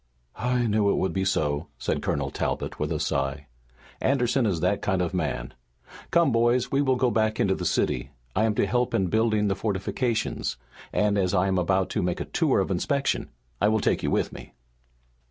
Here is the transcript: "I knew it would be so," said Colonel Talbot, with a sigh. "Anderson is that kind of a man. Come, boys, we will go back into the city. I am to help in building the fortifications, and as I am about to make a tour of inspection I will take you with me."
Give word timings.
"I 0.39 0.65
knew 0.65 0.89
it 0.89 0.95
would 0.95 1.13
be 1.13 1.25
so," 1.25 1.67
said 1.77 2.01
Colonel 2.01 2.31
Talbot, 2.31 2.79
with 2.79 2.91
a 2.91 2.99
sigh. 2.99 3.45
"Anderson 4.01 4.47
is 4.47 4.59
that 4.61 4.81
kind 4.81 4.99
of 4.99 5.13
a 5.13 5.15
man. 5.15 5.53
Come, 6.09 6.31
boys, 6.31 6.71
we 6.71 6.81
will 6.81 6.95
go 6.95 7.11
back 7.11 7.39
into 7.39 7.53
the 7.53 7.65
city. 7.67 8.09
I 8.35 8.45
am 8.45 8.55
to 8.55 8.65
help 8.65 8.95
in 8.95 9.09
building 9.11 9.47
the 9.47 9.53
fortifications, 9.55 10.57
and 10.91 11.19
as 11.19 11.35
I 11.35 11.47
am 11.47 11.59
about 11.59 11.91
to 11.91 12.01
make 12.01 12.19
a 12.19 12.25
tour 12.25 12.59
of 12.59 12.71
inspection 12.71 13.29
I 13.61 13.67
will 13.67 13.79
take 13.79 14.01
you 14.01 14.09
with 14.09 14.33
me." 14.33 14.55